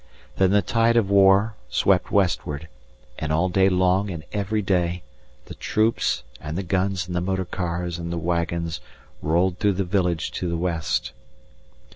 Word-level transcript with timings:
Then 0.37 0.49
the 0.49 0.63
tide 0.63 0.97
of 0.97 1.11
war 1.11 1.53
swept 1.69 2.09
westward, 2.09 2.67
and 3.19 3.31
all 3.31 3.49
day 3.49 3.69
long 3.69 4.09
and 4.09 4.23
every 4.33 4.63
day 4.63 5.03
the 5.45 5.53
troops, 5.53 6.23
and 6.39 6.57
the 6.57 6.63
guns 6.63 7.05
and 7.05 7.15
the 7.15 7.21
motor 7.21 7.45
cars 7.45 7.99
and 7.99 8.11
the 8.11 8.17
wagons 8.17 8.81
rolled 9.21 9.59
through 9.59 9.73
the 9.73 9.83
village 9.83 10.31
to 10.31 10.49
the 10.49 10.57
west. 10.57 11.11